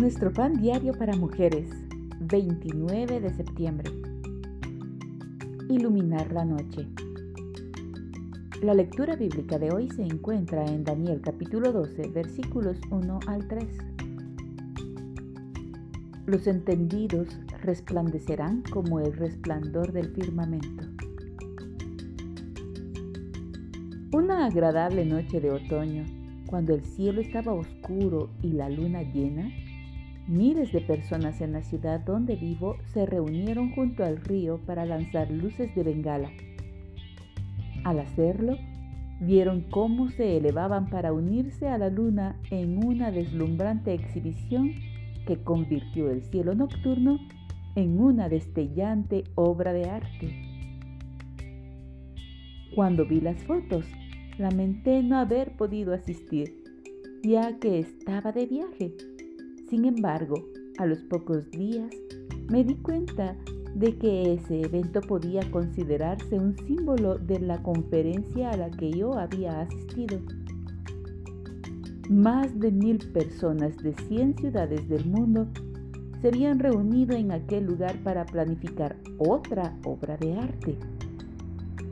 Nuestro 0.00 0.32
pan 0.32 0.54
diario 0.60 0.92
para 0.92 1.14
mujeres, 1.14 1.68
29 2.18 3.20
de 3.20 3.32
septiembre. 3.32 3.92
Iluminar 5.68 6.32
la 6.32 6.44
noche. 6.44 6.88
La 8.60 8.74
lectura 8.74 9.14
bíblica 9.14 9.56
de 9.56 9.70
hoy 9.70 9.88
se 9.90 10.02
encuentra 10.02 10.66
en 10.66 10.82
Daniel 10.82 11.20
capítulo 11.20 11.70
12, 11.70 12.08
versículos 12.08 12.76
1 12.90 13.20
al 13.28 13.46
3. 13.46 13.64
Los 16.26 16.48
entendidos 16.48 17.28
resplandecerán 17.62 18.64
como 18.72 18.98
el 18.98 19.12
resplandor 19.12 19.92
del 19.92 20.08
firmamento. 20.08 20.84
Una 24.12 24.46
agradable 24.46 25.04
noche 25.04 25.40
de 25.40 25.52
otoño, 25.52 26.04
cuando 26.46 26.74
el 26.74 26.84
cielo 26.84 27.20
estaba 27.20 27.52
oscuro 27.52 28.30
y 28.42 28.52
la 28.52 28.68
luna 28.68 29.02
llena, 29.02 29.50
Miles 30.26 30.72
de 30.72 30.80
personas 30.80 31.42
en 31.42 31.52
la 31.52 31.62
ciudad 31.62 32.00
donde 32.00 32.34
vivo 32.36 32.78
se 32.94 33.04
reunieron 33.04 33.72
junto 33.72 34.04
al 34.04 34.16
río 34.16 34.58
para 34.64 34.86
lanzar 34.86 35.30
luces 35.30 35.74
de 35.74 35.82
bengala. 35.82 36.30
Al 37.84 37.98
hacerlo, 37.98 38.56
vieron 39.20 39.66
cómo 39.68 40.08
se 40.08 40.38
elevaban 40.38 40.88
para 40.88 41.12
unirse 41.12 41.68
a 41.68 41.76
la 41.76 41.90
luna 41.90 42.40
en 42.50 42.82
una 42.86 43.10
deslumbrante 43.10 43.92
exhibición 43.92 44.72
que 45.26 45.42
convirtió 45.42 46.10
el 46.10 46.22
cielo 46.22 46.54
nocturno 46.54 47.18
en 47.76 48.00
una 48.00 48.30
destellante 48.30 49.24
obra 49.34 49.74
de 49.74 49.90
arte. 49.90 50.34
Cuando 52.74 53.04
vi 53.04 53.20
las 53.20 53.44
fotos, 53.44 53.84
lamenté 54.38 55.02
no 55.02 55.18
haber 55.18 55.54
podido 55.58 55.92
asistir, 55.92 56.64
ya 57.22 57.58
que 57.58 57.78
estaba 57.78 58.32
de 58.32 58.46
viaje 58.46 58.94
sin 59.74 59.86
embargo, 59.86 60.36
a 60.78 60.86
los 60.86 61.00
pocos 61.00 61.50
días 61.50 61.90
me 62.48 62.62
di 62.62 62.76
cuenta 62.76 63.36
de 63.74 63.98
que 63.98 64.34
ese 64.34 64.60
evento 64.60 65.00
podía 65.00 65.40
considerarse 65.50 66.38
un 66.38 66.56
símbolo 66.58 67.18
de 67.18 67.40
la 67.40 67.60
conferencia 67.60 68.50
a 68.50 68.56
la 68.56 68.70
que 68.70 68.92
yo 68.92 69.14
había 69.14 69.62
asistido. 69.62 70.20
Más 72.08 72.56
de 72.60 72.70
mil 72.70 72.98
personas 73.12 73.76
de 73.78 73.94
100 74.06 74.36
ciudades 74.38 74.88
del 74.88 75.06
mundo 75.06 75.48
se 76.22 76.28
habían 76.28 76.60
reunido 76.60 77.16
en 77.16 77.32
aquel 77.32 77.64
lugar 77.64 77.96
para 78.04 78.24
planificar 78.26 78.96
otra 79.18 79.76
obra 79.84 80.16
de 80.18 80.34
arte, 80.34 80.78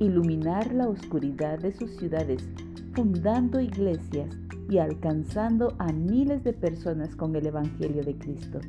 iluminar 0.00 0.70
la 0.74 0.86
oscuridad 0.86 1.58
de 1.58 1.72
sus 1.72 1.96
ciudades, 1.96 2.46
fundando 2.94 3.60
iglesias 3.60 4.36
y 4.68 4.78
alcanzando 4.78 5.74
a 5.78 5.92
miles 5.92 6.44
de 6.44 6.52
personas 6.52 7.14
con 7.16 7.34
el 7.36 7.46
Evangelio 7.46 8.04
de 8.04 8.16
Cristo, 8.16 8.60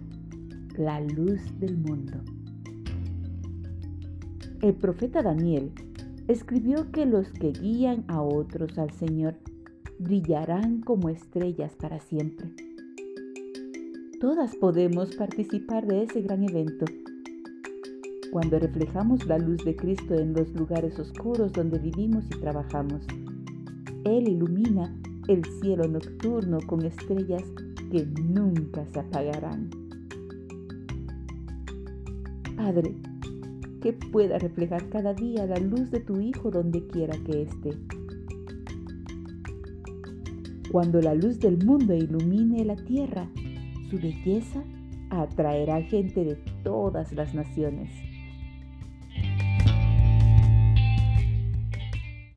la 0.77 0.99
luz 1.01 1.41
del 1.59 1.77
mundo. 1.77 2.19
El 4.61 4.73
profeta 4.75 5.21
Daniel 5.21 5.71
escribió 6.27 6.91
que 6.91 7.05
los 7.05 7.31
que 7.31 7.51
guían 7.51 8.05
a 8.07 8.21
otros 8.21 8.77
al 8.77 8.91
Señor 8.91 9.35
brillarán 9.99 10.81
como 10.81 11.09
estrellas 11.09 11.75
para 11.75 11.99
siempre. 11.99 12.51
Todas 14.19 14.55
podemos 14.55 15.15
participar 15.15 15.87
de 15.87 16.03
ese 16.03 16.21
gran 16.21 16.43
evento. 16.43 16.85
Cuando 18.31 18.59
reflejamos 18.59 19.25
la 19.25 19.39
luz 19.39 19.65
de 19.65 19.75
Cristo 19.75 20.13
en 20.13 20.33
los 20.33 20.53
lugares 20.53 20.97
oscuros 20.99 21.51
donde 21.51 21.79
vivimos 21.79 22.25
y 22.25 22.39
trabajamos, 22.39 23.01
Él 24.03 24.27
ilumina 24.27 24.95
el 25.27 25.45
cielo 25.61 25.87
nocturno 25.87 26.59
con 26.65 26.83
estrellas 26.83 27.43
que 27.91 28.05
nunca 28.05 28.85
se 28.87 28.99
apagarán. 28.99 29.69
Padre, 32.55 32.95
que 33.81 33.93
pueda 33.93 34.39
reflejar 34.39 34.89
cada 34.89 35.13
día 35.13 35.45
la 35.45 35.57
luz 35.57 35.91
de 35.91 35.99
tu 35.99 36.19
Hijo 36.19 36.51
donde 36.51 36.85
quiera 36.87 37.15
que 37.25 37.43
esté. 37.43 37.77
Cuando 40.71 41.01
la 41.01 41.13
luz 41.13 41.39
del 41.39 41.63
mundo 41.65 41.93
ilumine 41.93 42.63
la 42.63 42.75
tierra, 42.75 43.29
su 43.89 43.97
belleza 43.97 44.63
atraerá 45.09 45.81
gente 45.81 46.23
de 46.23 46.35
todas 46.63 47.11
las 47.11 47.33
naciones. 47.33 47.91